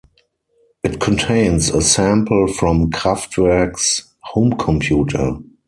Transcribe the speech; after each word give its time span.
It 0.83 0.99
contains 0.99 1.69
a 1.69 1.79
sample 1.79 2.47
from 2.47 2.89
Kraftwerk's 2.89 4.11
"Home 4.33 4.53
Computer". 4.53 5.35